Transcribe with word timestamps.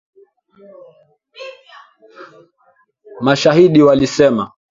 mashahidi 3.23 3.81
walisema 3.83 4.51